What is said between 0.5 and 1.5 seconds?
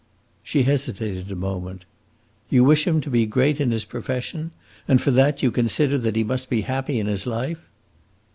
hesitated a